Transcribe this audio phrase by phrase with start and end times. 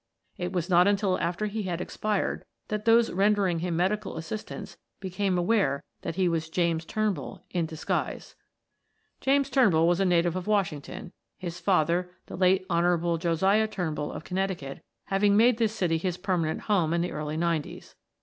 [0.35, 5.37] It was not until after he had expired that those rendering him medical assistance became
[5.37, 8.35] aware that he was James Turnbull in disguise.
[9.19, 14.23] "James Turnbull was a native of Washington, his father, the late Hon Josiah Turnbull of
[14.23, 17.93] Connecticut, having made this city his permanent home in the early '90s.